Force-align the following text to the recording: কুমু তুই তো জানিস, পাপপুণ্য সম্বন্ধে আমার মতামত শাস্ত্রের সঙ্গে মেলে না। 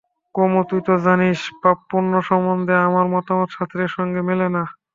কুমু 0.35 0.61
তুই 0.69 0.81
তো 0.87 0.93
জানিস, 1.05 1.39
পাপপুণ্য 1.61 2.13
সম্বন্ধে 2.29 2.75
আমার 2.87 3.05
মতামত 3.13 3.49
শাস্ত্রের 3.55 3.91
সঙ্গে 3.97 4.21
মেলে 4.29 4.47
না। 4.55 4.63